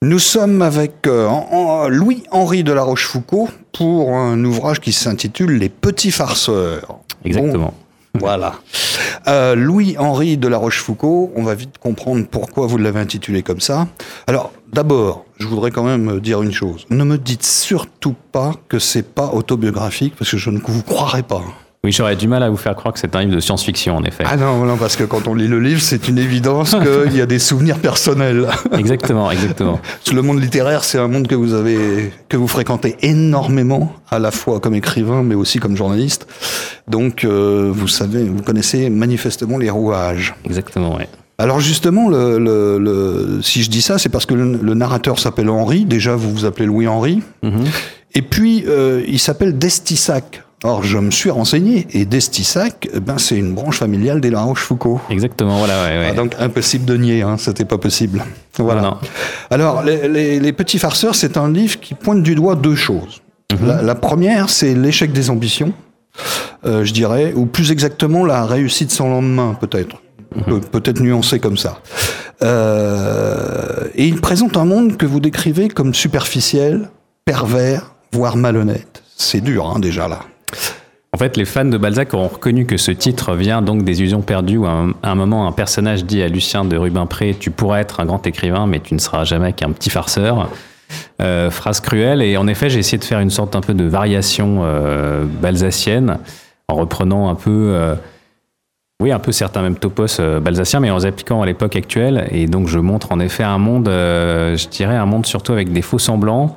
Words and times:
Nous 0.00 0.20
sommes 0.20 0.62
avec 0.62 1.08
euh, 1.08 1.88
Louis-Henri 1.88 2.62
de 2.62 2.70
la 2.70 2.84
Rochefoucauld 2.84 3.48
pour 3.72 4.14
un 4.14 4.44
ouvrage 4.44 4.78
qui 4.78 4.92
s'intitule 4.92 5.58
Les 5.58 5.68
Petits 5.68 6.12
Farceurs. 6.12 7.00
Exactement. 7.24 7.74
voilà. 8.14 8.54
Euh, 9.26 9.56
Louis-Henri 9.56 10.36
de 10.36 10.46
la 10.46 10.56
Rochefoucauld, 10.56 11.32
on 11.34 11.42
va 11.42 11.56
vite 11.56 11.78
comprendre 11.78 12.24
pourquoi 12.30 12.68
vous 12.68 12.78
l'avez 12.78 13.00
intitulé 13.00 13.42
comme 13.42 13.58
ça. 13.58 13.88
Alors, 14.28 14.52
d'abord, 14.72 15.24
je 15.40 15.48
voudrais 15.48 15.72
quand 15.72 15.82
même 15.82 16.20
dire 16.20 16.42
une 16.42 16.52
chose. 16.52 16.86
Ne 16.90 17.02
me 17.02 17.18
dites 17.18 17.42
surtout 17.42 18.14
pas 18.30 18.52
que 18.68 18.78
c'est 18.78 19.02
pas 19.02 19.32
autobiographique, 19.32 20.14
parce 20.16 20.30
que 20.30 20.36
je 20.36 20.50
ne 20.50 20.60
vous 20.60 20.84
croirais 20.84 21.24
pas. 21.24 21.42
Oui, 21.88 21.92
j'aurais 21.92 22.16
du 22.16 22.28
mal 22.28 22.42
à 22.42 22.50
vous 22.50 22.58
faire 22.58 22.76
croire 22.76 22.92
que 22.92 23.00
c'est 23.00 23.16
un 23.16 23.20
livre 23.20 23.34
de 23.34 23.40
science-fiction, 23.40 23.96
en 23.96 24.04
effet. 24.04 24.22
Ah 24.26 24.36
non, 24.36 24.62
non, 24.66 24.76
parce 24.76 24.94
que 24.94 25.04
quand 25.04 25.26
on 25.26 25.32
lit 25.32 25.48
le 25.48 25.58
livre, 25.58 25.80
c'est 25.80 26.06
une 26.06 26.18
évidence 26.18 26.76
qu'il 27.06 27.16
y 27.16 27.22
a 27.22 27.24
des 27.24 27.38
souvenirs 27.38 27.78
personnels. 27.78 28.46
exactement, 28.78 29.30
exactement. 29.30 29.80
Le 30.12 30.20
monde 30.20 30.38
littéraire, 30.38 30.84
c'est 30.84 30.98
un 30.98 31.08
monde 31.08 31.26
que 31.28 31.34
vous 31.34 31.54
avez, 31.54 32.12
que 32.28 32.36
vous 32.36 32.46
fréquentez 32.46 32.94
énormément, 33.00 33.94
à 34.10 34.18
la 34.18 34.30
fois 34.30 34.60
comme 34.60 34.74
écrivain, 34.74 35.22
mais 35.22 35.34
aussi 35.34 35.60
comme 35.60 35.78
journaliste. 35.78 36.26
Donc, 36.88 37.24
euh, 37.24 37.70
vous 37.72 37.88
savez, 37.88 38.22
vous 38.24 38.42
connaissez 38.42 38.90
manifestement 38.90 39.56
les 39.56 39.70
rouages. 39.70 40.34
Exactement, 40.44 40.94
oui. 40.98 41.04
Alors 41.38 41.60
justement, 41.60 42.10
le, 42.10 42.38
le, 42.38 43.40
si 43.40 43.62
je 43.62 43.70
dis 43.70 43.80
ça, 43.80 43.96
c'est 43.96 44.10
parce 44.10 44.26
que 44.26 44.34
le, 44.34 44.74
narrateur 44.74 45.18
s'appelle 45.18 45.48
Henri. 45.48 45.86
Déjà, 45.86 46.16
vous 46.16 46.30
vous 46.32 46.44
appelez 46.44 46.66
Louis-Henri. 46.66 47.22
Mhm. 47.42 47.64
Et 48.14 48.20
puis, 48.20 48.64
euh, 48.66 49.02
il 49.08 49.18
s'appelle 49.18 49.56
Destissac. 49.56 50.42
Or, 50.64 50.82
je 50.82 50.98
me 50.98 51.12
suis 51.12 51.30
renseigné, 51.30 51.86
et 51.92 52.04
Destissac, 52.04 52.88
eh 52.92 52.98
ben, 52.98 53.16
c'est 53.16 53.36
une 53.36 53.54
branche 53.54 53.78
familiale 53.78 54.20
des 54.20 54.30
La 54.30 54.40
Rochefoucauld. 54.40 54.98
Exactement, 55.08 55.58
voilà. 55.58 55.84
Ouais, 55.84 55.98
ouais. 55.98 56.08
Ah, 56.10 56.14
donc, 56.14 56.34
impossible 56.40 56.84
de 56.84 56.96
nier, 56.96 57.22
hein, 57.22 57.36
c'était 57.38 57.64
pas 57.64 57.78
possible. 57.78 58.24
Voilà. 58.58 58.98
Alors, 59.50 59.84
les, 59.84 60.40
les, 60.40 60.52
Petits 60.52 60.80
Farceurs, 60.80 61.14
c'est 61.14 61.36
un 61.36 61.48
livre 61.48 61.78
qui 61.78 61.94
pointe 61.94 62.24
du 62.24 62.34
doigt 62.34 62.56
deux 62.56 62.74
choses. 62.74 63.22
Mhm. 63.52 63.86
la, 63.86 63.94
première, 63.94 64.50
c'est 64.50 64.74
l'échec 64.74 65.12
des 65.12 65.30
ambitions, 65.30 65.72
euh, 66.66 66.84
je 66.84 66.92
dirais, 66.92 67.32
ou 67.36 67.46
plus 67.46 67.70
exactement 67.70 68.26
la 68.26 68.44
réussite 68.44 68.90
sans 68.90 69.08
lendemain, 69.08 69.56
peut-être. 69.60 70.02
Mhm. 70.34 70.60
peut-être 70.60 71.00
nuancé 71.00 71.38
comme 71.38 71.56
ça. 71.56 71.80
Euh, 72.42 73.84
et 73.94 74.06
il 74.06 74.20
présente 74.20 74.56
un 74.56 74.64
monde 74.64 74.96
que 74.96 75.06
vous 75.06 75.20
décrivez 75.20 75.68
comme 75.68 75.94
superficiel, 75.94 76.90
pervers, 77.24 77.94
voire 78.12 78.36
malhonnête. 78.36 79.04
C'est 79.16 79.40
dur, 79.40 79.72
hein, 79.74 79.78
déjà 79.78 80.08
là. 80.08 80.20
En 81.18 81.24
fait, 81.24 81.36
les 81.36 81.46
fans 81.46 81.64
de 81.64 81.76
Balzac 81.76 82.14
ont 82.14 82.28
reconnu 82.28 82.64
que 82.64 82.76
ce 82.76 82.92
titre 82.92 83.34
vient 83.34 83.60
donc 83.60 83.82
des 83.82 83.98
illusions 83.98 84.20
perdues 84.20 84.58
où 84.58 84.66
à 84.66 84.86
un, 85.02 85.14
moment 85.16 85.48
un 85.48 85.52
personnage 85.52 86.04
dit 86.04 86.22
à 86.22 86.28
Lucien 86.28 86.64
de 86.64 86.76
Rubempré 86.76 87.34
Tu 87.36 87.50
pourras 87.50 87.80
être 87.80 87.98
un 87.98 88.06
grand 88.06 88.24
écrivain, 88.24 88.68
mais 88.68 88.78
tu 88.78 88.94
ne 88.94 89.00
seras 89.00 89.24
jamais 89.24 89.52
qu'un 89.52 89.72
petit 89.72 89.90
farceur. 89.90 90.48
Euh, 91.20 91.50
phrase 91.50 91.80
cruelle. 91.80 92.22
Et 92.22 92.36
en 92.36 92.46
effet, 92.46 92.70
j'ai 92.70 92.78
essayé 92.78 92.98
de 92.98 93.04
faire 93.04 93.18
une 93.18 93.30
sorte 93.30 93.56
un 93.56 93.60
peu 93.60 93.74
de 93.74 93.82
variation 93.82 94.60
euh, 94.62 95.24
balzacienne 95.24 96.18
en 96.68 96.76
reprenant 96.76 97.28
un 97.28 97.34
peu. 97.34 97.72
Euh, 97.74 97.96
oui, 99.02 99.10
un 99.10 99.18
peu 99.18 99.32
certains 99.32 99.62
même 99.62 99.76
topos 99.76 100.20
balsaciens, 100.40 100.78
mais 100.78 100.92
en 100.92 100.98
les 100.98 101.06
appliquant 101.06 101.42
à 101.42 101.46
l'époque 101.46 101.74
actuelle. 101.74 102.28
Et 102.30 102.46
donc, 102.46 102.68
je 102.68 102.78
montre 102.78 103.10
en 103.10 103.18
effet 103.18 103.42
un 103.42 103.58
monde, 103.58 103.88
je 103.88 104.68
dirais 104.68 104.94
un 104.94 105.06
monde 105.06 105.26
surtout 105.26 105.52
avec 105.52 105.72
des 105.72 105.82
faux 105.82 105.98
semblants, 105.98 106.54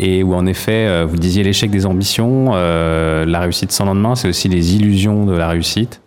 et 0.00 0.22
où 0.22 0.34
en 0.34 0.46
effet, 0.46 0.86
euh, 0.86 1.04
vous 1.04 1.18
disiez 1.18 1.44
l'échec 1.44 1.70
des 1.70 1.84
ambitions, 1.84 2.52
euh, 2.54 3.26
la 3.26 3.40
réussite 3.40 3.70
sans 3.70 3.84
lendemain, 3.84 4.14
c'est 4.14 4.28
aussi 4.28 4.48
les 4.48 4.74
illusions 4.74 5.26
de 5.26 5.34
la 5.34 5.46
réussite. 5.46 6.00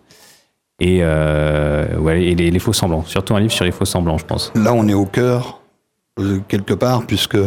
Et, 0.80 0.98
euh, 1.02 1.86
et 2.08 2.34
les, 2.34 2.58
faux 2.58 2.72
semblants, 2.72 3.04
surtout 3.04 3.36
un 3.36 3.40
livre 3.40 3.52
sur 3.52 3.64
les 3.64 3.70
faux 3.70 3.84
semblants, 3.84 4.18
je 4.18 4.24
pense. 4.24 4.52
Là, 4.56 4.74
on 4.74 4.88
est 4.88 4.94
au 4.94 5.06
cœur, 5.06 5.60
quelque 6.48 6.74
part, 6.74 7.06
puisque 7.06 7.38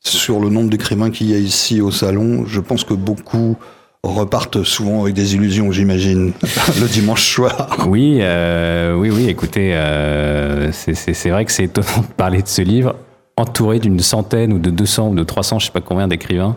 sur 0.00 0.40
le 0.40 0.48
nombre 0.48 0.70
d'écrivains 0.70 1.10
qu'il 1.10 1.30
y 1.30 1.34
a 1.34 1.38
ici 1.38 1.80
au 1.80 1.92
salon, 1.92 2.44
je 2.44 2.58
pense 2.60 2.82
que 2.82 2.94
beaucoup 2.94 3.56
repartent 4.02 4.64
souvent 4.64 5.02
avec 5.02 5.14
des 5.14 5.36
illusions, 5.36 5.70
j'imagine, 5.70 6.32
le 6.80 6.88
dimanche 6.88 7.32
soir. 7.32 7.86
Oui, 7.88 8.20
oui, 8.20 9.10
oui, 9.10 9.28
écoutez, 9.28 9.80
c'est 10.72 11.30
vrai 11.30 11.44
que 11.44 11.52
c'est 11.52 11.64
étonnant 11.64 12.00
de 12.00 12.12
parler 12.16 12.42
de 12.42 12.48
ce 12.48 12.62
livre 12.62 12.96
entouré 13.36 13.78
d'une 13.78 14.00
centaine 14.00 14.52
ou 14.52 14.58
de 14.58 14.70
200 14.70 15.08
ou 15.08 15.14
de 15.14 15.22
300, 15.22 15.58
je 15.58 15.66
sais 15.66 15.72
pas 15.72 15.80
combien 15.80 16.08
d'écrivains 16.08 16.56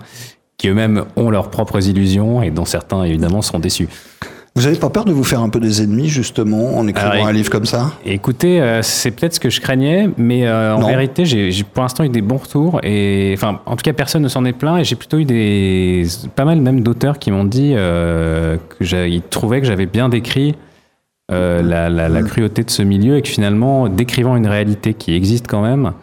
qui 0.59 0.67
eux-mêmes 0.67 1.05
ont 1.15 1.31
leurs 1.31 1.49
propres 1.49 1.87
illusions 1.87 2.43
et 2.43 2.51
dont 2.51 2.65
certains 2.65 3.03
évidemment 3.03 3.41
seront 3.41 3.59
déçus. 3.59 3.87
Vous 4.55 4.63
n'avez 4.63 4.77
pas 4.77 4.89
peur 4.89 5.05
de 5.05 5.13
vous 5.13 5.23
faire 5.23 5.39
un 5.39 5.47
peu 5.47 5.59
des 5.59 5.81
ennemis 5.81 6.09
justement 6.09 6.77
en 6.77 6.85
écrivant 6.87 7.25
un 7.25 7.31
livre 7.31 7.49
comme 7.49 7.65
ça? 7.65 7.93
Écoutez, 8.05 8.59
euh, 8.59 8.81
c'est 8.81 9.11
peut-être 9.11 9.35
ce 9.35 9.39
que 9.39 9.49
je 9.49 9.61
craignais, 9.61 10.09
mais 10.17 10.47
euh, 10.47 10.75
en 10.75 10.85
vérité, 10.85 11.23
j'ai 11.25 11.63
pour 11.63 11.83
l'instant 11.83 12.03
eu 12.03 12.09
des 12.09 12.21
bons 12.21 12.37
retours 12.37 12.81
et 12.83 13.31
enfin, 13.37 13.61
en 13.65 13.77
tout 13.77 13.83
cas, 13.83 13.93
personne 13.93 14.21
ne 14.21 14.27
s'en 14.27 14.43
est 14.43 14.53
plaint 14.53 14.79
et 14.79 14.83
j'ai 14.83 14.95
plutôt 14.95 15.17
eu 15.19 15.23
des 15.23 16.05
pas 16.35 16.43
mal 16.43 16.59
même 16.59 16.81
d'auteurs 16.81 17.19
qui 17.19 17.31
m'ont 17.31 17.45
dit 17.45 17.73
euh, 17.75 18.57
qu'ils 18.81 19.21
trouvaient 19.21 19.61
que 19.61 19.67
j'avais 19.67 19.85
bien 19.85 20.09
décrit 20.09 20.55
la, 21.29 21.61
la, 21.61 22.09
la, 22.09 22.23
cruauté 22.23 22.63
de 22.63 22.71
ce 22.71 22.81
milieu 22.81 23.17
et 23.17 23.21
que 23.21 23.29
finalement, 23.29 23.87
décrivant 23.87 24.35
une 24.35 24.47
réalité 24.47 24.95
qui 24.95 25.13
existe 25.13 25.47
quand 25.47 25.61
même, 25.61 25.93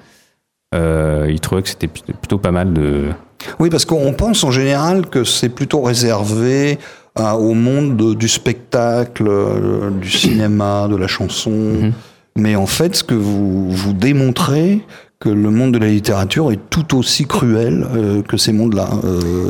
euh, 0.77 1.27
il 1.29 1.41
trouvait 1.41 1.63
que 1.63 1.69
c'était 1.69 1.89
plutôt 1.89 2.39
pas 2.39 2.51
mal 2.51 2.73
de... 2.73 3.11
Oui, 3.59 3.71
parce 3.71 3.85
qu'on 3.85 4.13
pense 4.13 4.45
en 4.45 4.51
général 4.51 5.07
que 5.07 5.25
c'est 5.25 5.49
plutôt 5.49 5.83
réservé 5.83 6.79
au 7.17 7.55
monde 7.55 8.17
du 8.17 8.29
spectacle, 8.29 9.27
euh, 9.27 9.91
du 9.91 10.11
cinéma, 10.11 10.87
de 10.89 10.97
la 10.97 11.07
chanson. 11.07 11.51
Mhm. 11.51 11.93
Mais 12.37 12.57
en 12.57 12.67
fait, 12.67 12.97
ce 12.97 13.05
que 13.05 13.15
vous, 13.15 13.71
vous 13.71 13.93
démontrez, 13.95 14.83
que 15.19 15.31
le 15.31 15.51
monde 15.51 15.73
de 15.73 15.79
la 15.79 15.87
littérature 15.87 16.53
est 16.53 16.61
tout 16.69 16.95
aussi 16.95 17.25
cruel 17.25 17.87
euh, 17.95 18.21
que 18.21 18.37
ces 18.37 18.53
mondes-là. 18.53 18.91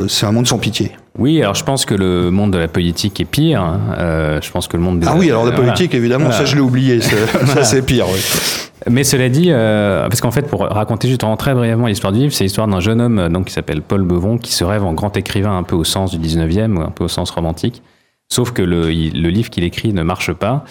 c'est 0.07 0.25
un 0.25 0.31
monde 0.31 0.47
sans 0.47 0.59
pitié. 0.59 0.93
Oui, 1.17 1.41
alors 1.41 1.55
je 1.55 1.63
pense 1.63 1.85
que 1.85 1.95
le 1.95 2.29
monde 2.31 2.51
de 2.51 2.57
la 2.57 2.67
politique 2.67 3.19
est 3.19 3.25
pire. 3.25 3.61
Hein. 3.61 4.39
je 4.41 4.51
pense 4.51 4.67
que 4.67 4.77
le 4.77 4.83
monde 4.83 5.03
Ah 5.07 5.15
oui, 5.17 5.29
alors 5.29 5.45
la 5.45 5.51
politique, 5.51 5.93
évidemment, 5.93 6.31
ça 6.31 6.45
je 6.45 6.55
l'ai 6.55 6.61
oublié. 6.61 7.01
Ça, 7.01 7.63
c'est 7.63 7.81
pire. 7.81 8.05
Oui. 8.07 8.19
Mais 8.89 9.03
cela 9.03 9.27
dit, 9.27 9.47
euh, 9.49 10.07
parce 10.07 10.21
qu'en 10.21 10.31
fait, 10.31 10.43
pour 10.43 10.61
raconter 10.61 11.07
justement 11.09 11.35
très 11.35 11.53
brièvement 11.53 11.87
l'histoire 11.87 12.13
du 12.13 12.19
livre, 12.19 12.33
c'est 12.33 12.43
l'histoire 12.43 12.67
d'un 12.67 12.79
jeune 12.79 13.01
homme 13.01 13.27
donc, 13.29 13.45
qui 13.45 13.53
s'appelle 13.53 13.81
Paul 13.81 14.03
Bevon, 14.03 14.37
qui 14.37 14.53
se 14.53 14.63
rêve 14.63 14.83
en 14.83 14.93
grand 14.93 15.15
écrivain 15.17 15.57
un 15.57 15.63
peu 15.63 15.75
au 15.75 15.83
sens 15.83 16.15
du 16.15 16.19
19e, 16.19 16.77
ou 16.77 16.81
un 16.81 16.91
peu 16.91 17.03
au 17.03 17.07
sens 17.07 17.29
romantique. 17.31 17.81
Sauf 18.29 18.51
que 18.51 18.61
le, 18.61 18.87
le 18.87 19.29
livre 19.29 19.49
qu'il 19.49 19.63
écrit 19.63 19.93
ne 19.93 20.03
marche 20.03 20.31
pas. 20.33 20.63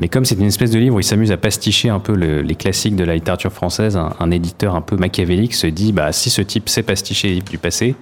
Mais 0.00 0.08
comme 0.08 0.24
c'est 0.24 0.36
une 0.36 0.46
espèce 0.46 0.70
de 0.70 0.78
livre 0.78 0.96
où 0.96 1.00
il 1.00 1.04
s'amuse 1.04 1.30
à 1.32 1.36
pasticher 1.36 1.88
un 1.88 1.98
peu 1.98 2.14
les 2.14 2.54
classiques 2.54 2.96
de 2.96 3.04
la 3.04 3.14
littérature 3.14 3.52
française, 3.52 3.96
un, 3.96 4.30
éditeur 4.30 4.74
un 4.74 4.80
peu 4.80 4.96
machiavélique 4.96 5.54
se 5.54 5.66
dit 5.66 5.92
bah, 5.92 6.12
si 6.12 6.30
ce 6.30 6.40
type 6.42 6.68
sait 6.68 6.82
pasticher 6.82 7.28
les 7.28 7.34
livres 7.34 7.50
du 7.50 7.58
passé, 7.58 7.94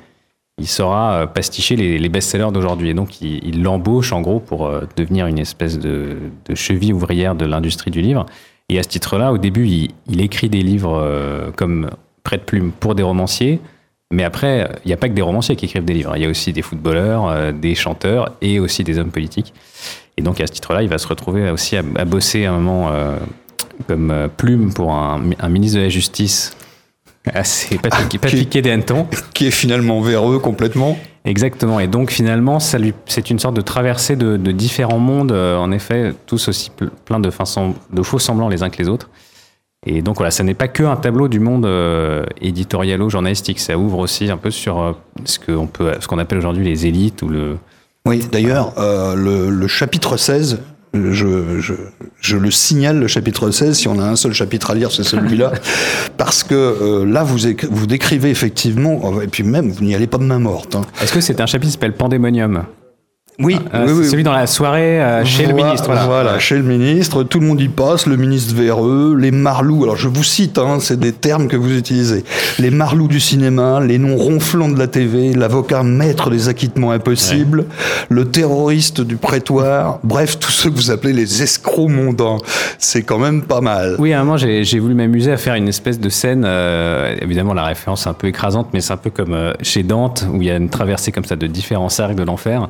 il 0.60 0.68
saura 0.68 1.14
euh, 1.14 1.26
pasticher 1.26 1.74
les, 1.74 2.08
best-sellers 2.08 2.52
d'aujourd'hui. 2.52 2.90
Et 2.90 2.94
donc, 2.94 3.20
il 3.20 3.62
l'embauche 3.62 4.12
en 4.12 4.20
gros 4.20 4.40
pour 4.40 4.66
euh, 4.66 4.82
devenir 4.96 5.26
une 5.26 5.38
espèce 5.38 5.78
de, 5.78 6.16
cheville 6.54 6.92
ouvrière 6.92 7.34
de 7.34 7.46
l'industrie 7.46 7.90
du 7.90 8.02
livre. 8.02 8.26
Et 8.68 8.78
à 8.78 8.82
ce 8.82 8.88
titre-là, 8.88 9.32
au 9.32 9.38
début, 9.38 9.66
il, 9.66 10.20
écrit 10.20 10.48
des 10.48 10.62
livres 10.62 11.00
euh, 11.02 11.50
comme 11.56 11.90
Prêt 12.22 12.36
de 12.36 12.42
plume 12.42 12.70
pour 12.70 12.94
des 12.94 13.02
romanciers. 13.02 13.60
Mais 14.12 14.24
après, 14.24 14.70
il 14.84 14.88
n'y 14.88 14.92
a 14.92 14.96
pas 14.96 15.08
que 15.08 15.14
des 15.14 15.22
romanciers 15.22 15.56
qui 15.56 15.64
écrivent 15.64 15.84
des 15.84 15.94
livres. 15.94 16.12
Il 16.16 16.22
y 16.22 16.26
a 16.26 16.28
aussi 16.28 16.52
des 16.52 16.62
footballeurs, 16.62 17.52
des 17.52 17.74
chanteurs 17.74 18.32
et 18.42 18.58
aussi 18.58 18.84
des 18.84 18.98
hommes 18.98 19.12
politiques. 19.12 19.54
Et 20.16 20.22
donc, 20.22 20.40
à 20.40 20.46
ce 20.46 20.52
titre-là, 20.52 20.82
il 20.82 20.88
va 20.88 20.98
se 20.98 21.06
retrouver 21.06 21.48
aussi 21.50 21.76
à, 21.76 21.82
bosser 22.04 22.44
à 22.44 22.52
un 22.52 22.58
moment 22.58 22.92
comme 23.86 24.28
plume 24.36 24.74
pour 24.74 24.92
un, 24.92 25.20
ministre 25.48 25.78
de 25.78 25.84
la 25.84 25.88
Justice 25.88 26.56
ah, 27.26 27.42
piqué 28.22 28.62
des 28.62 28.70
hannetons. 28.70 29.06
Qui 29.34 29.46
est 29.46 29.50
finalement 29.50 30.00
véreux 30.00 30.38
complètement. 30.38 30.98
Exactement. 31.24 31.80
Et 31.80 31.86
donc 31.86 32.10
finalement, 32.10 32.58
c'est 32.60 33.30
une 33.30 33.38
sorte 33.38 33.54
de 33.54 33.60
traversée 33.60 34.16
de, 34.16 34.36
différents 34.52 34.98
mondes, 34.98 35.32
euh, 35.32 35.56
en 35.56 35.70
effet, 35.70 36.14
tous 36.26 36.48
aussi 36.48 36.70
plein 37.04 37.20
de, 37.20 37.30
de 37.30 38.02
faux 38.02 38.18
semblants 38.18 38.48
les 38.48 38.62
uns 38.62 38.70
que 38.70 38.78
les 38.78 38.88
autres. 38.88 39.10
Et 39.86 40.02
donc 40.02 40.16
voilà, 40.16 40.30
ça 40.30 40.44
n'est 40.44 40.54
pas 40.54 40.68
que 40.68 40.82
un 40.82 40.96
tableau 40.96 41.28
du 41.28 41.40
monde 41.40 41.64
euh, 41.64 42.24
éditorialo-journalistique, 42.40 43.60
ça 43.60 43.78
ouvre 43.78 43.98
aussi 43.98 44.30
un 44.30 44.36
peu 44.36 44.50
sur 44.50 44.80
euh, 44.80 44.92
ce 45.24 45.38
qu'on 45.38 45.66
peut, 45.66 45.92
ce 46.00 46.06
qu'on 46.06 46.18
appelle 46.18 46.38
aujourd'hui 46.38 46.64
les 46.64 46.86
élites 46.86 47.22
ou 47.22 47.28
le. 47.28 47.56
Oui, 48.06 48.26
d'ailleurs, 48.32 48.72
le, 48.78 49.50
le, 49.50 49.68
chapitre 49.68 50.16
16 50.16 50.60
je, 50.94 51.60
je, 51.60 51.74
je, 52.20 52.36
le 52.36 52.50
signale, 52.50 52.98
le 52.98 53.06
chapitre 53.06 53.50
16, 53.50 53.76
si 53.76 53.88
on 53.88 53.98
a 54.00 54.04
un 54.04 54.16
seul 54.16 54.32
chapitre 54.32 54.70
à 54.70 54.74
lire, 54.74 54.90
c'est 54.90 55.04
celui-là, 55.04 55.52
parce 56.16 56.42
que 56.42 56.54
euh, 56.54 57.04
là, 57.04 57.22
vous, 57.22 57.38
vous 57.70 57.86
décrivez 57.86 58.30
effectivement, 58.30 59.20
et 59.20 59.28
puis 59.28 59.42
même, 59.42 59.70
vous 59.70 59.84
n'y 59.84 59.94
allez 59.94 60.08
pas 60.08 60.18
de 60.18 60.24
main 60.24 60.38
morte. 60.38 60.74
Hein. 60.74 60.82
Est-ce 61.00 61.12
que 61.12 61.20
c'est 61.20 61.40
un 61.40 61.46
chapitre 61.46 61.68
qui 61.68 61.72
s'appelle 61.72 61.94
Pandémonium? 61.94 62.64
Oui, 63.42 63.58
Ah, 63.72 63.80
oui, 63.82 63.88
c'est 63.88 63.94
oui. 64.00 64.06
celui 64.08 64.22
dans 64.22 64.32
la 64.32 64.46
soirée 64.46 65.00
euh, 65.02 65.24
chez 65.24 65.46
le 65.46 65.54
ministre. 65.54 65.86
Voilà. 65.86 66.04
Voilà, 66.06 66.38
chez 66.38 66.56
le 66.56 66.62
ministre, 66.62 67.22
tout 67.22 67.40
le 67.40 67.46
monde 67.46 67.60
y 67.60 67.68
passe, 67.68 68.06
le 68.06 68.16
ministre 68.16 68.54
véreux, 68.54 69.16
les 69.18 69.30
marlous, 69.30 69.84
alors 69.84 69.96
je 69.96 70.08
vous 70.08 70.22
cite, 70.24 70.58
hein, 70.58 70.78
c'est 70.80 70.98
des 71.00 71.12
termes 71.12 71.48
que 71.48 71.56
vous 71.56 71.76
utilisez, 71.76 72.24
les 72.58 72.70
marlous 72.70 73.08
du 73.08 73.20
cinéma, 73.20 73.80
les 73.80 73.98
noms 73.98 74.16
ronflants 74.16 74.68
de 74.68 74.78
la 74.78 74.86
TV, 74.86 75.32
l'avocat 75.32 75.82
maître 75.82 76.30
des 76.30 76.48
acquittements 76.48 76.90
impossibles, 76.90 77.64
le 78.08 78.24
terroriste 78.30 79.00
du 79.00 79.16
prétoire, 79.16 80.00
bref, 80.04 80.38
tous 80.38 80.50
ceux 80.50 80.70
que 80.70 80.76
vous 80.76 80.90
appelez 80.90 81.12
les 81.12 81.42
escrocs 81.42 81.88
mondains. 81.90 82.38
C'est 82.78 83.02
quand 83.02 83.18
même 83.18 83.42
pas 83.42 83.60
mal. 83.60 83.96
Oui, 83.98 84.12
à 84.12 84.20
un 84.20 84.24
moment, 84.24 84.36
j'ai 84.36 84.64
j'ai 84.64 84.78
voulu 84.78 84.94
m'amuser 84.94 85.32
à 85.32 85.36
faire 85.36 85.54
une 85.54 85.68
espèce 85.68 85.98
de 85.98 86.08
scène. 86.08 86.44
euh, 86.46 87.14
évidemment, 87.20 87.54
la 87.54 87.64
référence 87.64 88.06
est 88.06 88.10
un 88.10 88.14
peu 88.14 88.26
écrasante, 88.26 88.68
mais 88.72 88.80
c'est 88.80 88.92
un 88.92 88.96
peu 88.98 89.10
comme 89.10 89.32
euh, 89.34 89.52
chez 89.62 89.82
Dante, 89.82 90.26
où 90.32 90.42
il 90.42 90.48
y 90.48 90.50
a 90.50 90.56
une 90.56 90.68
traversée 90.68 91.12
comme 91.12 91.24
ça 91.24 91.36
de 91.36 91.46
différents 91.46 91.88
cercles 91.88 92.14
de 92.16 92.22
l'enfer. 92.24 92.68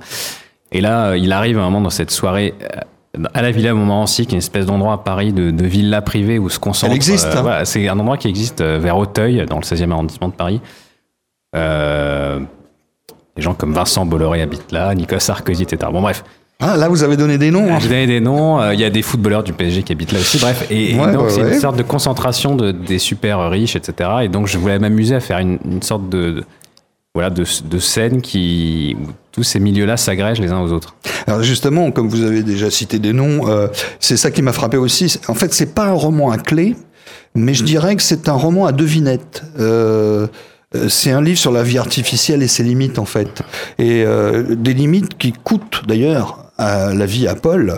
Et 0.72 0.80
là, 0.80 1.08
euh, 1.08 1.16
il 1.18 1.32
arrive 1.32 1.58
à 1.58 1.62
un 1.62 1.64
moment 1.64 1.80
dans 1.80 1.90
cette 1.90 2.10
soirée 2.10 2.54
euh, 2.62 3.24
à 3.34 3.42
la 3.42 3.50
Villa 3.50 3.74
Montmorency, 3.74 4.26
qui 4.26 4.34
est 4.34 4.36
une 4.36 4.38
espèce 4.38 4.66
d'endroit 4.66 4.92
à 4.94 4.98
Paris 4.98 5.32
de, 5.32 5.50
de 5.50 5.66
villa 5.66 6.00
privée 6.02 6.38
où 6.38 6.48
se 6.48 6.58
concentre. 6.58 6.92
Elle 6.92 6.96
existe, 6.96 7.26
euh, 7.26 7.38
hein. 7.38 7.42
voilà, 7.42 7.64
c'est 7.64 7.88
un 7.88 7.98
endroit 7.98 8.16
qui 8.16 8.28
existe 8.28 8.62
vers 8.62 8.96
Auteuil, 8.98 9.44
dans 9.48 9.56
le 9.56 9.62
16e 9.62 9.90
arrondissement 9.90 10.28
de 10.28 10.34
Paris. 10.34 10.60
Euh, 11.56 12.38
des 13.36 13.42
gens 13.42 13.54
comme 13.54 13.72
Vincent 13.72 14.06
Bolloré 14.06 14.42
habitent 14.42 14.70
là, 14.72 14.94
Nicolas 14.94 15.20
Sarkozy, 15.20 15.62
etc. 15.64 15.90
Bon, 15.92 16.00
bref. 16.02 16.24
Ah, 16.62 16.76
là, 16.76 16.88
vous 16.88 17.02
avez 17.02 17.16
donné 17.16 17.38
des 17.38 17.50
noms. 17.50 17.74
hein. 17.74 17.78
Je 17.80 17.88
donnais 17.88 18.06
des 18.06 18.20
noms. 18.20 18.60
euh, 18.60 18.74
Il 18.74 18.80
y 18.80 18.84
a 18.84 18.90
des 18.90 19.00
footballeurs 19.02 19.42
du 19.42 19.52
PSG 19.54 19.82
qui 19.82 19.92
habitent 19.92 20.12
là 20.12 20.18
aussi. 20.20 20.38
Bref, 20.38 20.66
et, 20.70 20.92
donc 20.94 21.06
ouais, 21.22 21.30
c'est 21.30 21.42
ouais. 21.42 21.54
une 21.54 21.58
sorte 21.60 21.76
de 21.76 21.82
concentration 21.82 22.54
de, 22.54 22.70
des 22.70 22.98
super 22.98 23.48
riches, 23.50 23.76
etc. 23.76 24.10
Et 24.22 24.28
donc 24.28 24.46
je 24.46 24.58
voulais 24.58 24.78
m'amuser 24.78 25.14
à 25.14 25.20
faire 25.20 25.38
une, 25.38 25.58
une 25.64 25.80
sorte 25.82 26.08
de, 26.10 26.30
de- 26.32 26.44
voilà 27.14 27.30
de, 27.30 27.44
de 27.64 27.78
scène 27.78 28.20
qui 28.20 28.94
tous 29.32 29.42
ces 29.42 29.60
milieux-là 29.60 29.96
s'agrègent 29.96 30.40
les 30.40 30.50
uns 30.50 30.60
aux 30.60 30.72
autres. 30.72 30.94
Alors 31.26 31.42
justement, 31.42 31.90
comme 31.90 32.08
vous 32.08 32.22
avez 32.22 32.42
déjà 32.42 32.70
cité 32.70 32.98
des 32.98 33.12
noms, 33.12 33.48
euh, 33.48 33.68
c'est 34.00 34.16
ça 34.16 34.30
qui 34.30 34.42
m'a 34.42 34.52
frappé 34.52 34.76
aussi. 34.76 35.18
En 35.28 35.34
fait, 35.34 35.52
c'est 35.52 35.74
pas 35.74 35.86
un 35.86 35.92
roman 35.92 36.30
à 36.30 36.38
clé, 36.38 36.76
mais 37.34 37.54
je 37.54 37.64
dirais 37.64 37.96
que 37.96 38.02
c'est 38.02 38.28
un 38.28 38.34
roman 38.34 38.66
à 38.66 38.72
devinettes. 38.72 39.42
Euh, 39.58 40.26
euh, 40.74 40.88
c'est 40.88 41.10
un 41.10 41.22
livre 41.22 41.38
sur 41.38 41.52
la 41.52 41.62
vie 41.62 41.78
artificielle 41.78 42.42
et 42.42 42.48
ses 42.48 42.62
limites 42.62 42.98
en 42.98 43.04
fait, 43.04 43.42
et 43.78 44.04
euh, 44.04 44.54
des 44.54 44.74
limites 44.74 45.18
qui 45.18 45.32
coûtent 45.32 45.82
d'ailleurs 45.86 46.46
à 46.58 46.92
la 46.92 47.06
vie 47.06 47.26
à 47.26 47.34
Paul, 47.34 47.72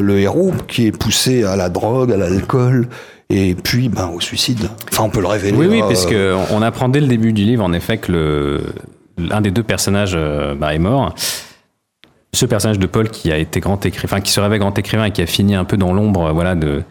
le 0.00 0.18
héros, 0.18 0.52
qui 0.66 0.86
est 0.86 0.92
poussé 0.92 1.44
à 1.44 1.54
la 1.54 1.68
drogue, 1.68 2.12
à 2.12 2.16
l'alcool, 2.16 2.88
et 3.30 3.54
puis 3.54 3.88
ben, 3.88 4.10
au 4.12 4.20
suicide. 4.20 4.68
Enfin, 4.90 5.04
on 5.04 5.08
peut 5.08 5.20
le 5.20 5.28
révéler. 5.28 5.56
Oui, 5.56 5.68
oui, 5.70 5.80
hein, 5.80 5.84
parce 5.86 6.04
que 6.04 6.34
on 6.50 6.60
apprend 6.60 6.88
dès 6.88 7.00
le 7.00 7.06
début 7.06 7.32
du 7.32 7.44
livre, 7.44 7.62
en 7.62 7.72
effet, 7.72 7.98
que 7.98 8.10
le 8.10 8.60
l'un 9.18 9.40
des 9.40 9.50
deux 9.50 9.62
personnages 9.62 10.14
euh, 10.14 10.54
bah, 10.54 10.74
est 10.74 10.78
mort. 10.78 11.14
Ce 12.32 12.46
personnage 12.46 12.78
de 12.78 12.86
Paul 12.86 13.08
qui 13.08 13.32
a 13.32 13.38
été 13.38 13.60
grand 13.60 13.84
écrivain, 13.84 14.20
qui 14.20 14.32
se 14.32 14.40
réveille 14.40 14.58
grand 14.58 14.78
écrivain 14.78 15.06
et 15.06 15.10
qui 15.10 15.22
a 15.22 15.26
fini 15.26 15.54
un 15.54 15.64
peu 15.64 15.76
dans 15.76 15.92
l'ombre, 15.92 16.26
euh, 16.26 16.32
voilà, 16.32 16.54
de 16.54 16.82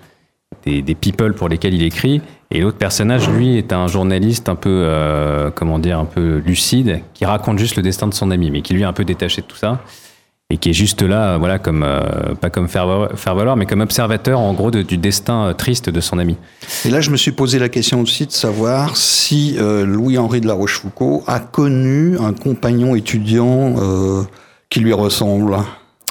des, 0.63 0.81
des 0.81 0.95
people 0.95 1.33
pour 1.33 1.49
lesquels 1.49 1.73
il 1.73 1.83
écrit. 1.83 2.21
Et 2.51 2.61
l'autre 2.61 2.77
personnage, 2.77 3.29
lui, 3.29 3.57
est 3.57 3.73
un 3.73 3.87
journaliste 3.87 4.49
un 4.49 4.55
peu, 4.55 4.69
euh, 4.69 5.51
comment 5.53 5.79
dire, 5.79 5.99
un 5.99 6.05
peu 6.05 6.37
lucide, 6.45 7.01
qui 7.13 7.25
raconte 7.25 7.59
juste 7.59 7.75
le 7.75 7.83
destin 7.83 8.07
de 8.07 8.13
son 8.13 8.31
ami, 8.31 8.51
mais 8.51 8.61
qui 8.61 8.73
lui 8.73 8.81
est 8.81 8.85
un 8.85 8.93
peu 8.93 9.03
détaché 9.03 9.41
de 9.41 9.47
tout 9.47 9.57
ça 9.57 9.81
et 10.49 10.57
qui 10.57 10.69
est 10.69 10.73
juste 10.73 11.01
là, 11.01 11.33
euh, 11.33 11.37
voilà, 11.37 11.59
comme 11.59 11.83
euh, 11.83 12.33
pas 12.39 12.49
comme 12.49 12.69
faire 12.69 12.87
valoir, 12.87 13.09
faire 13.15 13.35
valoir, 13.35 13.57
mais 13.57 13.65
comme 13.65 13.81
observateur, 13.81 14.39
en 14.39 14.53
gros, 14.53 14.71
de- 14.71 14.81
du 14.81 14.97
destin 14.97 15.47
euh, 15.47 15.53
triste 15.53 15.89
de 15.89 15.99
son 15.99 16.19
ami. 16.19 16.37
Et 16.85 16.89
là, 16.89 17.01
je 17.01 17.09
me 17.11 17.17
suis 17.17 17.33
posé 17.33 17.59
la 17.59 17.67
question 17.67 17.99
aussi 17.99 18.25
de 18.25 18.31
savoir 18.31 18.95
si 18.95 19.57
euh, 19.59 19.85
Louis-Henri 19.85 20.39
de 20.39 20.47
la 20.47 20.53
Rochefoucauld 20.53 21.23
a 21.27 21.41
connu 21.41 22.17
un 22.17 22.31
compagnon 22.31 22.95
étudiant 22.95 23.75
euh, 23.77 24.23
qui 24.69 24.79
lui 24.79 24.93
ressemble. 24.93 25.57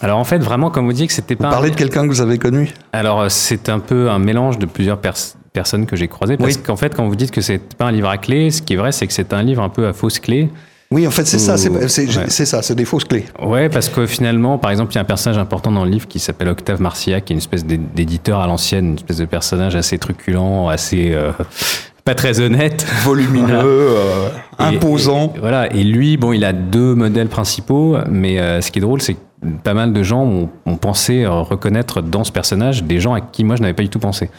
Alors 0.02 0.18
en 0.18 0.24
fait, 0.24 0.38
vraiment, 0.38 0.70
comme 0.70 0.84
vous 0.84 0.92
dites, 0.92 1.08
que 1.08 1.14
c'était 1.14 1.34
Vous 1.34 1.40
pas. 1.42 1.48
un- 1.48 1.52
parlez 1.52 1.70
de 1.70 1.76
quelqu'un 1.76 2.02
que 2.02 2.08
vous 2.08 2.20
avez 2.20 2.36
connu? 2.36 2.74
Alors, 2.92 3.30
c'est 3.30 3.70
un 3.70 3.78
peu 3.78 4.10
un 4.10 4.18
mélange 4.18 4.58
de 4.58 4.66
plusieurs 4.66 4.98
pers- 4.98 5.14
personnes 5.54 5.86
que 5.86 5.96
j'ai 5.96 6.08
croisées. 6.08 6.36
Parce 6.36 6.56
Oui. 6.56 6.62
qu'en 6.62 6.76
fait, 6.76 6.94
quand 6.94 7.08
vous 7.08 7.16
dites 7.16 7.30
que 7.30 7.40
c'est 7.40 7.74
pas 7.74 7.86
un 7.86 7.92
livre 7.92 8.10
à 8.10 8.18
clé, 8.18 8.50
ce 8.50 8.60
qui 8.60 8.74
est 8.74 8.76
vrai, 8.76 8.92
c'est 8.92 9.06
que 9.06 9.14
c'est 9.14 9.32
un 9.32 9.42
livre 9.42 9.62
un 9.62 9.70
peu 9.70 9.86
à 9.86 9.94
fausse 9.94 10.18
clé. 10.18 10.50
Oui, 10.92 11.06
en 11.06 11.10
fait, 11.10 11.24
c'est 11.26 11.38
ça, 11.40 11.56
c'est 11.56 11.68
Ouais. 11.68 11.88
ça, 11.88 12.62
c'est 12.62 12.74
des 12.76 12.84
fausses 12.84 13.04
clés. 13.04 13.24
Ouais, 13.42 13.68
parce 13.68 13.88
que 13.88 14.06
finalement, 14.06 14.56
par 14.56 14.70
exemple, 14.70 14.92
il 14.92 14.94
y 14.94 14.98
a 14.98 15.00
un 15.00 15.04
personnage 15.04 15.38
important 15.38 15.72
dans 15.72 15.84
le 15.84 15.90
livre 15.90 16.06
qui 16.06 16.20
s'appelle 16.20 16.48
Octave 16.48 16.80
Marcia, 16.80 17.20
qui 17.20 17.32
est 17.32 17.34
une 17.34 17.38
espèce 17.38 17.64
d'é- 17.64 17.76
d'éditeur 17.76 18.38
à 18.40 18.46
l'ancienne, 18.46 18.90
une 18.90 18.94
espèce 18.94 19.16
de 19.18 19.24
personnage 19.24 19.74
assez 19.74 19.98
truculent, 19.98 20.68
assez. 20.70 21.10
euh, 21.12 21.32
pas 22.04 22.14
très 22.14 22.38
honnête. 22.40 22.86
Volumineux, 23.02 23.58
euh, 23.62 24.28
imposant. 24.60 25.32
et- 25.34 25.40
voilà. 25.40 25.72
Et 25.74 25.82
lui, 25.82 26.16
bon, 26.16 26.32
il 26.32 26.44
a 26.44 26.52
deux 26.52 26.94
modèles 26.94 27.28
principaux, 27.28 27.96
mais 28.08 28.38
euh, 28.38 28.60
ce 28.60 28.70
qui 28.70 28.78
est 28.78 28.82
drôle, 28.82 29.02
c'est 29.02 29.14
que 29.14 29.18
pas 29.64 29.74
mal 29.74 29.92
de 29.92 30.02
gens 30.04 30.22
ont, 30.22 30.48
ont 30.66 30.76
pensé 30.76 31.26
reconnaître 31.26 32.00
dans 32.00 32.22
ce 32.22 32.30
personnage 32.30 32.84
des 32.84 33.00
gens 33.00 33.12
à 33.12 33.20
qui 33.20 33.42
moi 33.44 33.56
je 33.56 33.62
n'avais 33.62 33.74
pas 33.74 33.82
du 33.82 33.88
tout 33.88 33.98
pensé. 33.98 34.30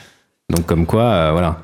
Donc, 0.49 0.65
comme 0.65 0.85
quoi, 0.85 1.31
voilà. 1.33 1.57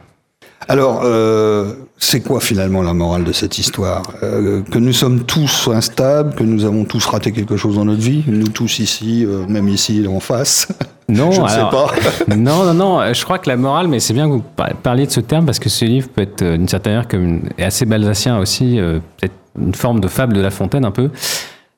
Alors, 0.67 1.01
euh, 1.03 1.73
c'est 1.97 2.21
quoi 2.21 2.39
finalement 2.39 2.81
la 2.81 2.93
morale 2.93 3.23
de 3.23 3.31
cette 3.31 3.57
histoire? 3.59 4.03
Euh, 4.23 4.61
Que 4.71 4.79
nous 4.79 4.93
sommes 4.93 5.23
tous 5.23 5.69
instables, 5.73 6.33
que 6.35 6.43
nous 6.43 6.65
avons 6.65 6.85
tous 6.85 7.05
raté 7.05 7.31
quelque 7.31 7.57
chose 7.57 7.75
dans 7.75 7.85
notre 7.85 8.01
vie, 8.01 8.23
nous 8.27 8.47
tous 8.47 8.79
ici, 8.79 9.25
euh, 9.25 9.45
même 9.47 9.67
ici 9.67 10.05
en 10.07 10.19
face? 10.19 10.67
Non, 11.09 11.31
Je 11.33 11.41
ne 11.41 11.47
sais 11.47 11.57
pas. 11.57 11.87
non, 12.35 12.63
non, 12.65 12.73
non. 12.73 13.13
Je 13.13 13.23
crois 13.23 13.39
que 13.39 13.49
la 13.49 13.57
morale, 13.57 13.87
mais 13.87 13.99
c'est 13.99 14.13
bien 14.13 14.27
que 14.27 14.33
vous 14.33 14.43
par- 14.55 14.73
parliez 14.75 15.05
de 15.05 15.11
ce 15.11 15.19
terme 15.19 15.45
parce 15.45 15.59
que 15.59 15.69
ce 15.69 15.85
livre 15.85 16.07
peut 16.09 16.21
être 16.21 16.43
d'une 16.43 16.67
certaine 16.67 16.93
manière 16.93 17.07
comme 17.09 17.41
et 17.57 17.63
assez 17.63 17.85
balsacien 17.85 18.37
aussi, 18.39 18.79
peut-être 19.17 19.33
une 19.59 19.75
forme 19.75 19.99
de 19.99 20.07
fable 20.07 20.33
de 20.33 20.41
La 20.41 20.49
Fontaine 20.51 20.85
un 20.85 20.91
peu. 20.91 21.09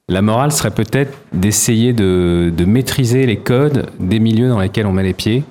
La 0.08 0.22
morale 0.22 0.52
serait 0.52 0.70
peut-être 0.72 1.12
d'essayer 1.34 1.92
de, 1.92 2.54
de 2.56 2.66
maîtriser 2.66 3.26
les 3.26 3.38
codes 3.38 3.88
des 4.00 4.20
milieux 4.20 4.50
dans 4.50 4.60
lesquels 4.60 4.86
on 4.86 4.92
met 4.94 5.02
les 5.04 5.14
pieds 5.16 5.44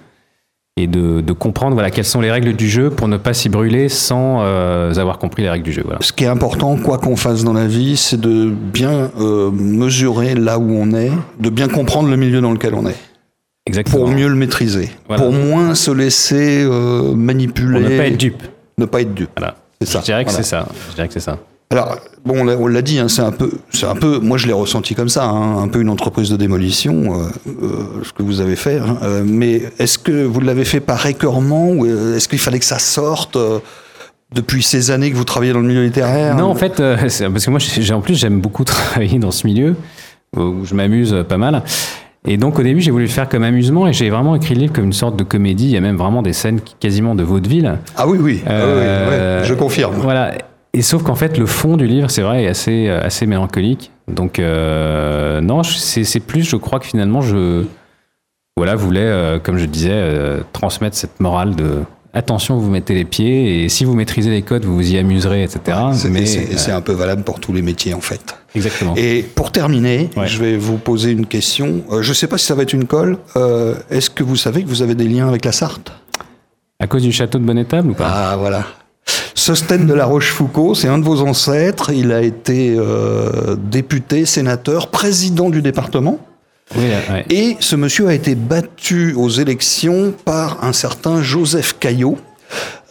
et 0.77 0.89
de, 0.89 1.21
de 1.21 1.33
comprendre 1.33 1.75
voilà 1.75 1.91
quelles 1.91 2.05
sont 2.05 2.21
les 2.21 2.33
règles 2.33 2.53
du 2.55 2.69
jeu 2.69 2.91
pour 2.91 3.07
ne 3.07 3.17
pas 3.17 3.33
s'y 3.33 3.49
brûler 3.49 3.89
sans 3.89 4.41
euh, 4.43 4.93
avoir 4.97 5.19
compris 5.19 5.43
les 5.43 5.51
règles 5.51 5.65
du 5.65 5.73
jeu. 5.73 5.83
Voilà. 5.85 6.01
Ce 6.03 6.13
qui 6.13 6.25
est 6.25 6.29
important, 6.29 6.77
quoi 6.77 6.99
qu'on 6.99 7.15
fasse 7.17 7.45
dans 7.45 7.53
la 7.53 7.67
vie, 7.69 7.97
c'est 7.97 8.21
de 8.21 8.51
bien 8.51 9.11
euh, 9.21 9.51
mesurer 9.53 10.35
là 10.35 10.59
où 10.59 10.73
on 10.73 10.93
est, 10.93 11.13
de 11.39 11.51
bien 11.51 11.69
comprendre 11.69 12.09
le 12.09 12.17
milieu 12.17 12.41
dans 12.41 12.51
lequel 12.51 12.75
on 12.75 12.87
est, 12.89 12.97
Exactement. 13.67 13.99
pour 13.99 14.09
mieux 14.09 14.27
le 14.27 14.35
maîtriser, 14.35 14.91
Voilà. 15.07 15.23
pour 15.23 15.33
moins 15.33 15.77
se 15.77 15.93
laisser 15.93 16.65
euh, 16.65 17.15
manipuler, 17.15 17.81
Pour 17.81 17.91
ne 17.91 17.97
pas 17.97 18.07
être 18.09 18.17
dupe. 18.17 18.43
ne 18.79 18.85
pas 18.87 19.01
être 19.03 19.15
dupe. 19.15 19.31
Voilà. 19.37 19.55
C'est 19.81 19.87
ça. 19.89 20.01
Je 20.01 20.05
dirais 20.07 20.25
que 20.25 20.33
c'est 20.33 20.43
ça. 20.43 20.67
Je 20.91 20.95
dirais 20.97 21.07
que 21.07 21.15
c'est 21.15 21.21
ça. 21.21 21.39
Alors, 21.71 21.97
bon, 22.25 22.47
on 22.47 22.67
l'a- 22.69 22.83
dit, 22.83 22.99
hein, 23.01 23.09
c'est 23.09 23.23
un 23.23 23.33
peu, 23.33 23.51
c'est 23.71 23.87
un 23.87 23.97
peu, 23.97 24.19
moi 24.21 24.39
je 24.39 24.47
l'ai 24.47 24.53
ressenti 24.53 24.95
comme 24.95 25.09
ça, 25.09 25.25
hein, 25.25 25.59
un 25.63 25.67
peu 25.69 25.81
une 25.81 25.89
entreprise 25.89 26.31
de 26.31 26.37
démolition, 26.37 27.21
euh, 27.21 27.25
euh, 27.49 27.69
ce 28.05 28.13
que 28.13 28.23
vous 28.23 28.41
avez 28.41 28.55
fait. 28.55 28.79
hein, 28.79 28.97
euh, 29.03 29.23
mais 29.27 29.63
est-ce 29.79 29.99
que 29.99 30.25
vous 30.25 30.41
l'avez 30.41 30.65
fait 30.65 30.81
par 30.81 31.05
écœurement 31.07 31.71
ou 31.71 31.85
est-ce 31.87 32.29
qu'il 32.29 32.39
fallait 32.39 32.61
que 32.61 32.65
ça 32.65 32.79
sorte 32.79 33.35
euh, 33.37 33.59
depuis 34.35 34.63
ces 34.63 34.91
années 34.93 35.11
que 35.11 35.17
vous 35.17 35.25
travaillez 35.25 35.53
dans 35.53 35.61
le 35.61 35.67
milieu 35.67 35.83
littéraire? 35.83 36.37
Non, 36.37 36.45
en 36.45 36.55
fait, 36.55 36.77
parce 37.01 37.19
que 37.19 37.51
moi, 37.51 37.59
j'ai- 37.59 37.93
en 37.93 38.01
plus, 38.03 38.15
j'aime 38.21 38.41
beaucoup 38.41 38.65
travailler 38.65 39.19
dans 39.19 39.33
ce 39.33 39.45
milieu 39.47 39.75
où 40.37 40.65
je 40.65 40.75
m'amuse 40.75 41.17
pas 41.29 41.39
mal. 41.39 41.63
Et 42.27 42.37
donc, 42.37 42.59
au 42.59 42.63
début, 42.63 42.81
j'ai 42.81 42.91
voulu 42.91 43.05
le 43.05 43.11
faire 43.11 43.29
comme 43.29 43.43
amusement 43.43 43.87
et 43.89 43.93
j'ai 43.93 44.11
vraiment 44.11 44.37
écrit 44.37 44.55
le 44.55 44.61
livre 44.63 44.73
comme 44.73 44.85
une 44.85 44.93
sorte 44.93 45.17
de 45.17 45.25
comédie. 45.25 45.67
Il 45.67 45.71
y 45.73 45.77
a 45.77 45.81
même 45.81 45.97
vraiment 45.97 46.23
des 46.23 46.33
scènes 46.33 46.61
quasiment 46.79 47.15
de 47.17 47.23
vaudeville. 47.25 47.79
Ah 47.97 48.07
oui, 48.07 48.19
oui, 48.21 48.43
ah 48.47 48.51
oui, 48.65 48.83
oui, 49.11 49.47
je 49.47 49.55
confirme. 49.55 49.95
Voilà. 49.97 50.33
Et 50.75 50.83
sauf 50.83 51.03
qu'en 51.05 51.15
fait, 51.15 51.39
le 51.39 51.47
fond 51.47 51.77
du 51.77 51.87
livre, 51.87 52.11
c'est 52.11 52.23
vrai, 52.23 52.43
est 52.45 52.49
assez, 52.49 52.89
euh, 52.89 53.01
assez 53.01 53.27
mélancolique. 53.27 53.93
Donc, 54.09 54.39
euh, 54.39 55.41
non, 55.41 55.63
c'est 55.63 56.21
plus, 56.21 56.43
je 56.43 56.57
crois 56.57 56.81
que 56.81 56.87
finalement, 56.87 57.23
je 57.23 57.65
voilà, 58.57 58.75
voulais, 58.75 59.01
euh, 59.03 59.39
comme 59.39 59.57
je 59.57 59.67
disais, 59.67 59.91
euh, 59.93 60.41
transmettre 60.53 60.97
cette 60.97 61.21
morale 61.21 61.55
de 61.55 61.79
attention, 62.13 62.59
vous 62.59 62.71
mettez 62.71 62.95
les 62.95 63.05
pieds 63.05 63.65
et 63.65 63.69
si 63.69 63.85
vous 63.85 63.95
maîtrisez 63.95 64.31
les 64.31 64.43
codes, 64.43 64.65
vous 64.65 64.75
vous 64.75 64.93
y 64.93 64.99
amuserez, 64.99 65.43
etc. 65.45 65.79
C'est- 65.95 66.09
Mais 66.11 66.71
un 66.73 66.81
peu 66.81 66.93
valable 66.93 67.23
pour 67.25 67.41
tous 67.41 67.53
les 67.53 67.63
métiers 67.63 67.95
en 67.95 68.01
fait. 68.01 68.37
exactement. 68.55 68.95
Et 68.97 69.23
pour 69.35 69.51
terminer, 69.51 70.11
Ouais. 70.17 70.29
je 70.29 70.39
vais 70.39 70.57
vous 70.57 70.77
poser 70.79 71.11
une 71.13 71.27
question. 71.27 71.83
Je 72.01 72.09
ne 72.09 72.15
sais 72.15 72.29
pas 72.29 72.39
si 72.39 72.47
ça 72.47 72.55
va 72.55 72.63
être 72.63 72.73
une 72.73 72.87
colle. 72.87 73.19
Est-ce 73.91 74.11
que 74.11 74.23
vous 74.23 74.37
savez 74.37 74.63
que 74.63 74.69
vous 74.69 74.83
avez 74.83 74.95
des 74.95 75.09
liens 75.09 75.27
avec 75.29 75.45
la 75.45 75.51
Sarthe? 75.53 75.91
À 76.79 76.87
cause 76.87 77.03
du 77.03 77.11
château 77.13 77.39
de 77.39 77.45
Bonnetable 77.45 77.91
ou 77.91 77.95
pas? 77.95 78.09
Ah 78.09 78.37
voilà. 78.37 78.65
Sosten 79.35 79.87
de 79.87 79.95
la 79.95 80.05
Rochefoucauld, 80.07 80.77
c'est 80.77 80.89
un 80.89 80.99
de 80.99 81.05
vos 81.05 81.21
ancêtres. 81.23 81.91
Il 81.93 82.13
a 82.13 82.23
été 82.23 82.75
euh, 82.79 83.57
député, 83.57 84.25
sénateur, 84.27 84.89
président 84.89 85.51
du 85.51 85.61
département. 85.61 86.19
Oui, 86.77 86.85
ouais. 87.11 87.25
Et 87.31 87.57
ce 87.61 87.77
monsieur 87.77 88.07
a 88.09 88.15
été 88.15 88.35
battu 88.35 89.13
aux 89.15 89.29
élections 89.29 90.15
par 90.25 90.65
un 90.65 90.73
certain 90.73 91.21
Joseph 91.21 91.77
Caillot, 91.79 92.17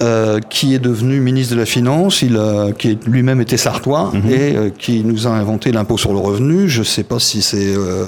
euh, 0.01 0.39
qui 0.50 0.75
est 0.75 0.79
devenu 0.79 1.19
ministre 1.21 1.55
de 1.55 1.59
la 1.59 1.65
Finance, 1.65 2.21
il 2.21 2.38
a, 2.38 2.71
qui 2.77 3.00
lui-même 3.07 3.41
était 3.41 3.57
sartois 3.57 4.12
Mhm. 4.13 4.29
et 4.31 4.55
euh, 4.55 4.69
qui 4.77 5.03
nous 5.03 5.25
a 5.27 5.31
inventé 5.31 5.71
l'impôt 5.71 5.97
sur 5.97 6.12
le 6.13 6.19
revenu. 6.19 6.67
Je 6.69 6.79
ne 6.79 6.85
sais 6.85 7.03
pas 7.03 7.19
si 7.19 7.41
c'est 7.41 7.73
euh, 7.75 8.05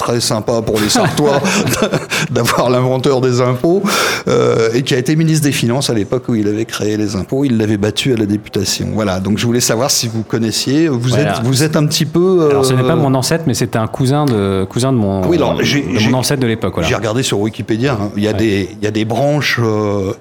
très 0.00 0.20
sympa 0.20 0.62
pour 0.62 0.80
les 0.80 0.88
Sartois 0.88 1.40
d'avoir 2.30 2.70
l'inventeur 2.70 3.20
des 3.20 3.42
impôts, 3.42 3.82
euh, 4.28 4.70
et 4.74 4.82
qui 4.82 4.94
a 4.94 4.98
été 4.98 5.14
ministre 5.14 5.44
des 5.44 5.52
Finances 5.52 5.90
à 5.90 5.94
l'époque 5.94 6.24
où 6.28 6.34
il 6.34 6.48
avait 6.48 6.64
créé 6.64 6.96
les 6.96 7.16
impôts. 7.16 7.44
Il 7.44 7.58
l'avait 7.58 7.76
battu 7.76 8.14
à 8.14 8.16
la 8.16 8.24
députation. 8.24 8.88
Voilà, 8.94 9.20
donc 9.20 9.36
je 9.36 9.44
voulais 9.44 9.60
savoir 9.60 9.90
si 9.90 10.08
vous 10.08 10.22
connaissiez. 10.22 10.88
Vous, 10.88 11.16
êtes, 11.16 11.42
vous 11.44 11.62
êtes 11.62 11.76
un 11.76 11.86
petit 11.86 12.06
peu. 12.06 12.48
Alors 12.50 12.64
ce 12.64 12.72
n'est 12.72 12.82
pas 12.82 12.96
mon 12.96 13.14
ancêtre, 13.14 13.44
mais 13.46 13.54
c'était 13.54 13.78
un 13.78 13.86
cousin 13.86 14.24
de, 14.24 14.66
cousin 14.68 14.92
de, 14.92 14.96
mon, 14.96 15.26
oui, 15.26 15.36
alors, 15.36 15.54
de 15.54 16.10
mon 16.10 16.18
ancêtre 16.18 16.40
de 16.40 16.46
l'époque. 16.46 16.72
Voilà. 16.74 16.88
J'ai 16.88 16.94
regardé 16.94 17.22
sur 17.22 17.38
Wikipédia, 17.40 17.98
hein. 18.00 18.10
il, 18.16 18.22
y 18.22 18.28
a 18.28 18.32
des, 18.32 18.70
il 18.80 18.84
y 18.84 18.88
a 18.88 18.90
des 18.90 19.04
branches. 19.04 19.60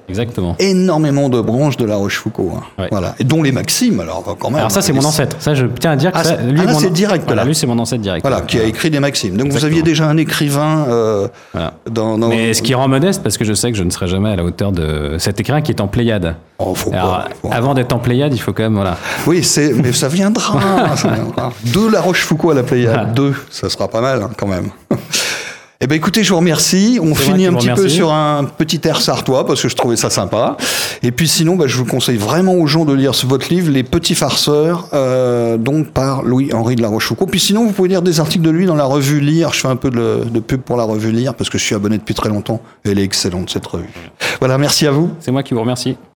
Exactement. 0.09 0.55
Énormément 0.59 1.29
de 1.29 1.39
branches 1.39 1.77
de 1.77 1.85
la 1.85 1.95
Rochefoucauld. 1.95 2.51
Hein. 2.77 2.87
Voilà. 2.91 3.15
Et 3.19 3.23
dont 3.23 3.41
les 3.41 3.53
Maximes, 3.53 4.01
alors 4.01 4.35
quand 4.37 4.49
même. 4.49 4.59
Alors 4.59 4.71
ça, 4.71 4.81
c'est 4.81 4.93
mon 4.93 5.05
ancêtre. 5.05 5.37
Ça, 5.39 5.53
je 5.53 5.65
tiens 5.79 5.91
à 5.91 5.95
dire 5.95 6.11
que 6.11 6.17
ah, 6.17 6.23
ça, 6.23 6.35
lui, 6.37 6.61
ah, 6.67 6.73
c'est 6.73 6.91
direct. 6.91 7.23
Voilà, 7.25 7.45
lui, 7.45 7.55
c'est 7.55 7.67
mon 7.67 7.79
ancêtre 7.79 8.01
direct. 8.01 8.25
Voilà, 8.25 8.41
qui 8.41 8.59
a 8.59 8.63
écrit 8.63 8.89
des 8.89 8.99
Maximes. 8.99 9.37
Donc 9.37 9.51
vous 9.51 9.65
aviez 9.65 9.78
déjà 9.81 10.07
un 10.07 10.17
écrivain 10.17 10.85
euh, 10.89 11.27
dans, 11.89 12.17
Mais 12.17 12.53
ce 12.53 12.61
qui 12.61 12.73
rend 12.73 12.87
modeste, 12.87 13.23
parce 13.23 13.37
que 13.37 13.45
je 13.45 13.53
sais 13.53 13.71
que 13.71 13.77
je 13.77 13.83
ne 13.83 13.89
serai 13.89 14.07
jamais 14.07 14.31
à 14.31 14.35
la 14.35 14.43
hauteur 14.43 14.71
de 14.71 15.17
cet 15.17 15.39
écrivain 15.39 15.61
qui 15.61 15.71
est 15.71 15.81
en 15.81 15.87
Pléiade. 15.87 16.35
Oh, 16.57 16.75
faut 16.75 16.91
pas, 16.91 17.29
Avant 17.51 17.73
d'être 17.73 17.93
en 17.93 17.99
Pléiade, 17.99 18.33
il 18.33 18.39
faut 18.39 18.53
quand 18.53 18.63
même 18.63 18.75
voilà. 18.75 18.97
Oui, 19.27 19.43
c'est 19.43 19.73
mais 19.73 19.91
ça 19.93 20.07
viendra. 20.07 20.95
ça 20.95 21.09
viendra. 21.09 21.53
De 21.65 21.91
la 21.91 22.01
Rochefoucauld 22.01 22.51
à 22.51 22.61
la 22.61 22.63
Pléiade, 22.63 23.13
deux, 23.13 23.33
ça 23.49 23.69
sera 23.69 23.87
pas 23.87 24.01
mal 24.01 24.21
hein, 24.23 24.29
quand 24.37 24.47
même. 24.47 24.69
Eh 25.81 25.87
ben 25.87 25.95
écoutez, 25.95 26.25
je 26.25 26.31
vous 26.31 26.39
remercie. 26.39 26.99
On 27.01 27.15
finit 27.15 27.45
un 27.45 27.53
petit 27.53 27.69
peu 27.69 27.87
sur 27.87 28.11
un 28.11 28.43
petit 28.43 28.81
air 28.83 28.99
sartois 28.99 29.45
parce 29.47 29.61
que 29.61 29.69
je 29.69 29.77
trouvais 29.77 29.95
ça 29.95 30.09
sympa. 30.09 30.57
Et 31.03 31.13
puis 31.13 31.29
sinon, 31.29 31.55
bah, 31.55 31.67
je 31.67 31.77
vous 31.77 31.85
conseille 31.85 32.17
vraiment 32.17 32.55
aux 32.55 32.67
gens 32.67 32.83
de 32.83 32.91
lire 32.91 33.13
votre 33.25 33.47
livre, 33.47 33.71
Les 33.71 33.83
Petits 33.83 34.13
Farceurs, 34.13 34.89
euh, 34.91 35.55
donc 35.55 35.91
par 35.91 36.23
Louis-Henri 36.23 36.75
de 36.75 36.81
la 36.81 36.89
Rochefoucauld. 36.89 37.31
Puis 37.31 37.39
sinon, 37.39 37.65
vous 37.65 37.71
pouvez 37.71 37.87
lire 37.87 38.01
des 38.01 38.19
articles 38.19 38.43
de 38.43 38.49
lui 38.49 38.65
dans 38.65 38.75
la 38.75 38.83
revue 38.83 39.21
Lire. 39.21 39.53
Je 39.53 39.61
fais 39.61 39.69
un 39.69 39.77
peu 39.77 39.89
de, 39.89 40.25
de 40.29 40.39
pub 40.41 40.59
pour 40.59 40.75
la 40.75 40.83
revue 40.83 41.13
Lire 41.13 41.33
parce 41.33 41.49
que 41.49 41.57
je 41.57 41.63
suis 41.63 41.75
abonné 41.75 41.97
depuis 41.97 42.13
très 42.13 42.27
longtemps. 42.27 42.61
Elle 42.83 42.99
est 42.99 43.03
excellente 43.03 43.49
cette 43.49 43.65
revue. 43.65 43.87
Voilà, 44.39 44.57
merci 44.57 44.85
à 44.85 44.91
vous. 44.91 45.11
C'est 45.21 45.31
moi 45.31 45.43
qui 45.43 45.53
vous 45.53 45.61
remercie. 45.61 45.95